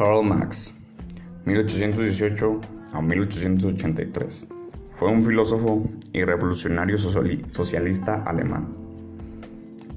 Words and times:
Karl 0.00 0.24
Marx, 0.24 0.72
1818 1.44 2.60
a 2.94 3.02
1883, 3.02 4.46
fue 4.92 5.10
un 5.10 5.22
filósofo 5.22 5.86
y 6.14 6.24
revolucionario 6.24 6.96
socialista 6.96 8.22
alemán. 8.22 8.68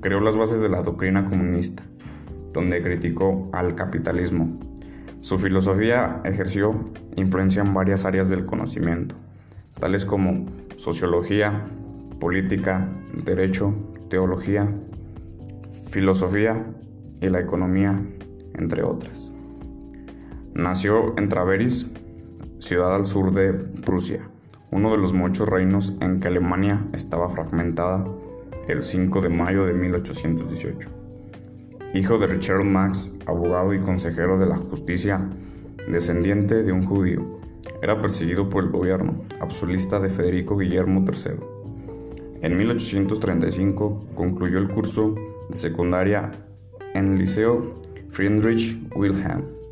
Creó 0.02 0.20
las 0.20 0.36
bases 0.36 0.60
de 0.60 0.68
la 0.68 0.82
doctrina 0.82 1.26
comunista, 1.26 1.84
donde 2.52 2.82
criticó 2.82 3.50
al 3.54 3.76
capitalismo. 3.76 4.60
Su 5.22 5.40
filosofía 5.40 6.20
ejerció 6.26 6.84
influencia 7.16 7.62
en 7.62 7.74
varias 7.74 8.04
áreas 8.04 8.28
del 8.28 8.46
conocimiento, 8.46 9.16
tales 9.80 10.04
como 10.04 10.48
sociología, 10.76 11.64
política, 12.20 12.90
derecho, 13.24 13.74
teología, 14.10 14.70
filosofía 15.88 16.66
y 17.22 17.30
la 17.30 17.40
economía, 17.40 18.02
entre 18.56 18.84
otras. 18.84 19.34
Nació 20.56 21.18
en 21.18 21.30
Traveris, 21.30 21.90
ciudad 22.60 22.94
al 22.94 23.08
sur 23.08 23.32
de 23.32 23.54
Prusia, 23.54 24.30
uno 24.70 24.92
de 24.92 25.00
los 25.00 25.12
muchos 25.12 25.50
reinos 25.50 25.98
en 26.00 26.20
que 26.20 26.28
Alemania 26.28 26.86
estaba 26.94 27.28
fragmentada 27.32 28.06
el 28.68 28.84
5 28.84 29.22
de 29.22 29.30
mayo 29.30 29.66
de 29.66 29.74
1818. 29.74 30.90
Hijo 31.96 32.20
de 32.20 32.28
Richard 32.28 32.64
Max, 32.66 33.12
abogado 33.26 33.74
y 33.74 33.80
consejero 33.80 34.38
de 34.38 34.46
la 34.46 34.58
justicia, 34.58 35.28
descendiente 35.88 36.62
de 36.62 36.72
un 36.72 36.84
judío, 36.84 37.40
era 37.82 38.00
perseguido 38.00 38.48
por 38.48 38.66
el 38.66 38.70
gobierno 38.70 39.24
absolutista 39.40 40.00
de 40.00 40.10
Federico 40.10 40.56
Guillermo 40.56 41.04
III. 41.04 41.34
En 42.44 42.56
1835 42.56 44.10
concluyó 44.14 44.60
el 44.60 44.70
curso 44.70 45.16
de 45.50 45.58
secundaria 45.58 46.32
en 46.94 47.14
el 47.14 47.18
Liceo 47.18 47.74
Friedrich 48.10 48.80
Wilhelm 48.96 49.63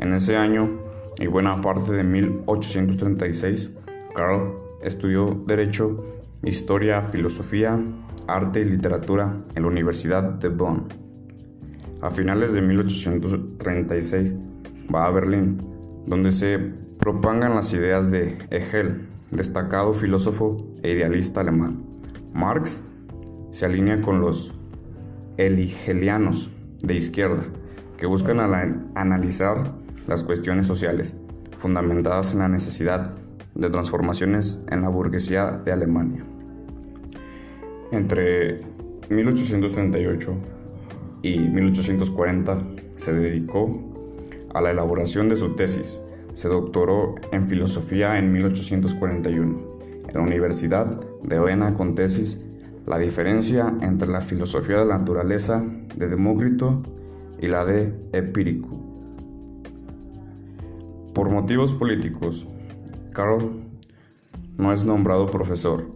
en 0.00 0.14
ese 0.14 0.36
año 0.36 0.80
y 1.18 1.26
buena 1.26 1.60
parte 1.60 1.92
de 1.92 2.02
1836, 2.02 3.70
Karl 4.14 4.54
estudió 4.82 5.44
Derecho, 5.46 6.22
Historia, 6.42 7.02
Filosofía, 7.02 7.78
Arte 8.26 8.62
y 8.62 8.64
Literatura 8.64 9.36
en 9.54 9.62
la 9.62 9.68
Universidad 9.68 10.22
de 10.22 10.48
Bonn. 10.48 10.88
A 12.00 12.10
finales 12.10 12.54
de 12.54 12.62
1836 12.62 14.36
va 14.92 15.04
a 15.04 15.10
Berlín, 15.10 15.60
donde 16.06 16.30
se 16.30 16.58
propagan 16.58 17.54
las 17.54 17.74
ideas 17.74 18.10
de 18.10 18.38
Hegel, 18.50 19.06
destacado 19.30 19.92
filósofo 19.92 20.56
e 20.82 20.92
idealista 20.92 21.42
alemán. 21.42 21.84
Marx 22.32 22.82
se 23.50 23.66
alinea 23.66 24.00
con 24.00 24.22
los 24.22 24.54
eligelianos 25.36 26.50
de 26.82 26.94
izquierda, 26.94 27.42
que 27.98 28.06
buscan 28.06 28.40
analizar 28.94 29.74
las 30.10 30.24
cuestiones 30.24 30.66
sociales, 30.66 31.16
fundamentadas 31.56 32.32
en 32.32 32.40
la 32.40 32.48
necesidad 32.48 33.14
de 33.54 33.70
transformaciones 33.70 34.60
en 34.68 34.82
la 34.82 34.88
burguesía 34.88 35.62
de 35.64 35.70
Alemania. 35.70 36.24
Entre 37.92 38.60
1838 39.08 40.34
y 41.22 41.38
1840 41.38 42.58
se 42.96 43.12
dedicó 43.12 43.70
a 44.52 44.60
la 44.60 44.72
elaboración 44.72 45.28
de 45.28 45.36
su 45.36 45.54
tesis. 45.54 46.02
Se 46.34 46.48
doctoró 46.48 47.14
en 47.30 47.48
filosofía 47.48 48.18
en 48.18 48.32
1841 48.32 49.70
en 50.08 50.14
la 50.14 50.22
Universidad 50.22 50.86
de 51.22 51.36
Elena 51.36 51.74
con 51.74 51.94
tesis 51.94 52.44
La 52.84 52.98
diferencia 52.98 53.72
entre 53.80 54.08
la 54.08 54.20
filosofía 54.20 54.80
de 54.80 54.86
la 54.86 54.98
naturaleza 54.98 55.64
de 55.94 56.08
Demócrito 56.08 56.82
y 57.40 57.46
la 57.46 57.64
de 57.64 57.94
Epírico. 58.12 58.89
Por 61.20 61.28
motivos 61.28 61.74
políticos, 61.74 62.46
Carl 63.12 63.60
no 64.56 64.72
es 64.72 64.86
nombrado 64.86 65.26
profesor. 65.26 65.94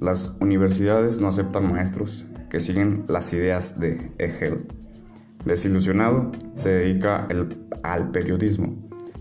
Las 0.00 0.36
universidades 0.42 1.18
no 1.18 1.28
aceptan 1.28 1.72
maestros 1.72 2.26
que 2.50 2.60
siguen 2.60 3.06
las 3.08 3.32
ideas 3.32 3.80
de 3.80 4.12
Hegel. 4.18 4.66
Desilusionado, 5.46 6.30
se 6.56 6.68
dedica 6.68 7.26
al 7.82 8.10
periodismo. 8.10 8.76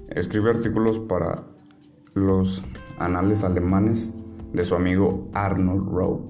Escribe 0.09 0.49
artículos 0.49 0.99
para 0.99 1.45
los 2.15 2.61
anales 2.99 3.45
alemanes 3.45 4.11
de 4.51 4.65
su 4.65 4.75
amigo 4.75 5.29
Arnold 5.33 5.87
Rowe, 5.87 6.21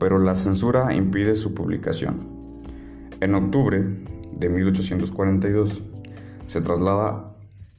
pero 0.00 0.18
la 0.18 0.34
censura 0.34 0.92
impide 0.96 1.36
su 1.36 1.54
publicación. 1.54 2.26
En 3.20 3.36
octubre 3.36 4.04
de 4.32 4.48
1842 4.48 5.84
se 6.48 6.60
traslada 6.60 7.31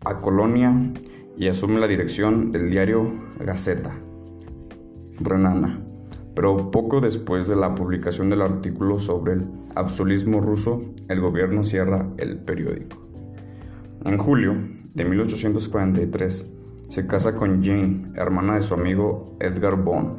a 0.05 0.21
Colonia 0.21 0.93
y 1.37 1.47
asume 1.47 1.79
la 1.79 1.87
dirección 1.87 2.51
del 2.51 2.69
diario 2.69 3.11
Gaceta 3.39 3.93
Renana. 5.19 5.79
Pero 6.35 6.71
poco 6.71 6.99
después 6.99 7.47
de 7.47 7.55
la 7.55 7.75
publicación 7.75 8.29
del 8.29 8.41
artículo 8.41 8.99
sobre 8.99 9.33
el 9.33 9.47
absolutismo 9.75 10.41
ruso, 10.41 10.81
el 11.07 11.21
gobierno 11.21 11.63
cierra 11.63 12.07
el 12.17 12.37
periódico. 12.39 12.97
En 14.03 14.17
julio 14.17 14.55
de 14.93 15.05
1843 15.05 16.53
se 16.89 17.07
casa 17.07 17.35
con 17.35 17.63
Jane, 17.63 18.11
hermana 18.15 18.55
de 18.55 18.61
su 18.61 18.73
amigo 18.73 19.37
Edgar 19.39 19.81
Bonn. 19.81 20.17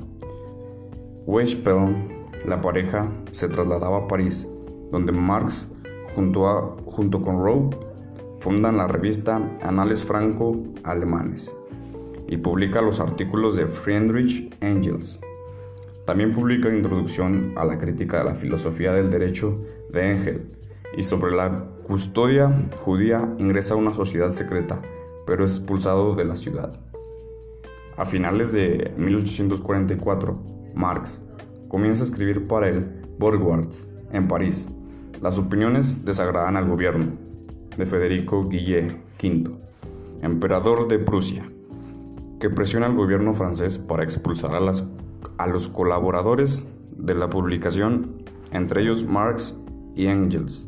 Weishpel, 1.27 2.31
la 2.47 2.61
pareja, 2.61 3.11
se 3.31 3.49
trasladaba 3.49 3.99
a 3.99 4.09
París, 4.09 4.49
donde 4.91 5.13
Marx, 5.13 5.67
junto, 6.15 6.49
a, 6.49 6.77
junto 6.87 7.23
con 7.23 7.43
Rowe, 7.43 7.71
fundan 8.45 8.77
la 8.77 8.87
revista 8.87 9.41
Anales 9.63 10.05
Franco-Alemanes 10.05 11.57
y 12.29 12.37
publica 12.37 12.83
los 12.83 13.01
artículos 13.01 13.57
de 13.57 13.67
Friedrich 13.67 14.55
Engels. 14.61 15.19
También 16.05 16.35
publica 16.35 16.69
Introducción 16.69 17.55
a 17.57 17.65
la 17.65 17.79
crítica 17.79 18.19
de 18.19 18.25
la 18.25 18.35
filosofía 18.35 18.93
del 18.93 19.11
derecho 19.11 19.65
de 19.91 20.11
Engel 20.11 20.51
y 20.95 21.05
sobre 21.05 21.35
la 21.35 21.71
custodia 21.87 22.69
judía 22.85 23.35
ingresa 23.39 23.73
a 23.73 23.79
una 23.79 23.95
sociedad 23.95 24.31
secreta, 24.31 24.83
pero 25.27 25.47
es 25.47 25.53
expulsado 25.53 26.15
de 26.15 26.27
la 26.27 26.37
ciudad. 26.37 26.79
A 27.97 28.05
finales 28.05 28.53
de 28.53 28.93
1844, 28.99 30.39
Marx 30.75 31.23
comienza 31.69 32.03
a 32.03 32.09
escribir 32.09 32.47
para 32.47 32.69
el 32.69 33.07
Borgwarts 33.19 33.89
en 34.13 34.29
París. 34.29 34.69
Las 35.23 35.39
opiniones 35.39 36.05
desagradan 36.05 36.59
al 36.59 36.69
gobierno, 36.69 37.25
de 37.77 37.87
Federico 37.87 38.49
Guillet 38.49 38.97
V, 39.23 39.51
emperador 40.23 40.89
de 40.89 40.99
Prusia, 40.99 41.49
que 42.41 42.51
presiona 42.51 42.87
al 42.87 42.95
gobierno 42.95 43.35
francés 43.35 43.79
para 43.79 44.05
expulsar 44.05 44.55
a, 44.55 44.61
las, 44.61 44.89
a 45.39 45.47
los 45.47 45.69
colaboradores 45.69 46.67
de 46.97 47.15
la 47.15 47.31
publicación, 47.31 48.17
entre 48.53 48.83
ellos 48.83 49.07
Marx 49.07 49.55
y 49.95 50.07
Engels. 50.07 50.67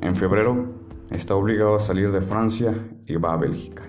En 0.00 0.16
febrero 0.16 0.66
está 1.10 1.34
obligado 1.34 1.76
a 1.76 1.80
salir 1.80 2.10
de 2.12 2.20
Francia 2.20 2.74
y 3.06 3.16
va 3.16 3.34
a 3.34 3.36
Bélgica. 3.36 3.82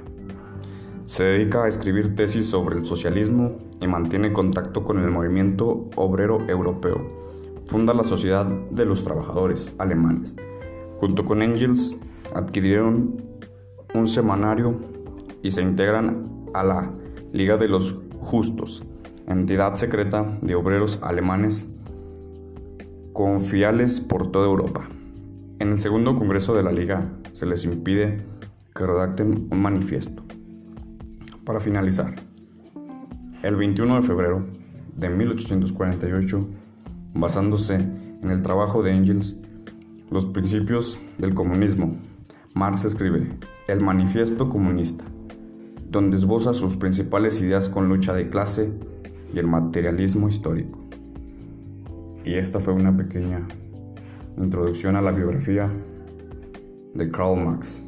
Se 1.06 1.24
dedica 1.24 1.64
a 1.64 1.68
escribir 1.68 2.16
tesis 2.16 2.50
sobre 2.50 2.78
el 2.78 2.86
socialismo 2.86 3.58
y 3.80 3.88
mantiene 3.88 4.34
contacto 4.34 4.84
con 4.84 5.00
el 5.00 5.10
movimiento 5.10 5.90
obrero 5.96 6.46
europeo. 6.50 7.02
Funda 7.66 7.94
la 7.94 8.04
Sociedad 8.04 8.46
de 8.46 8.86
los 8.86 9.04
Trabajadores 9.04 9.74
Alemanes. 9.78 10.36
Junto 11.00 11.26
con 11.26 11.42
Engels 11.42 11.98
adquirieron 12.34 13.22
un 13.94 14.08
semanario 14.08 14.80
y 15.42 15.52
se 15.52 15.62
integran 15.62 16.46
a 16.54 16.64
la 16.64 16.92
Liga 17.34 17.58
de 17.58 17.68
los 17.68 18.04
Justos, 18.20 18.84
entidad 19.28 19.76
secreta 19.76 20.38
de 20.42 20.56
obreros 20.56 21.02
alemanes 21.04 21.70
con 23.14 23.42
fiales 23.42 24.00
por 24.02 24.32
toda 24.32 24.48
Europa. 24.48 24.88
En 25.60 25.72
el 25.72 25.80
segundo 25.80 26.16
congreso 26.16 26.56
de 26.56 26.64
la 26.64 26.72
Liga 26.72 27.12
se 27.34 27.46
les 27.46 27.66
impide 27.66 28.24
que 28.76 28.86
redacten 28.86 29.48
un 29.50 29.62
manifiesto. 29.62 30.24
Para 31.44 31.60
finalizar, 31.60 32.16
el 33.44 33.56
21 33.56 33.96
de 33.96 34.02
febrero 34.02 34.46
de 34.96 35.10
1848, 35.10 36.48
basándose 37.14 37.76
en 37.76 38.30
el 38.30 38.42
trabajo 38.42 38.84
de 38.84 38.92
Engels, 38.92 39.38
los 40.10 40.26
principios 40.26 41.00
del 41.18 41.34
comunismo 41.34 41.98
Marx 42.54 42.86
escribe 42.86 43.28
El 43.68 43.82
Manifiesto 43.82 44.50
Comunista, 44.50 45.04
donde 45.90 46.16
esboza 46.16 46.54
sus 46.54 46.78
principales 46.78 47.42
ideas 47.42 47.70
con 47.70 47.90
lucha 47.90 48.14
de 48.14 48.30
clase 48.30 48.72
y 49.34 49.40
el 49.40 49.48
materialismo 49.48 50.30
histórico. 50.30 50.80
Y 52.24 52.36
esta 52.36 52.60
fue 52.60 52.74
una 52.74 52.96
pequeña 52.96 53.48
introducción 54.38 54.96
a 54.96 55.02
la 55.02 55.12
biografía 55.12 55.72
de 56.94 57.10
Karl 57.12 57.44
Marx. 57.44 57.84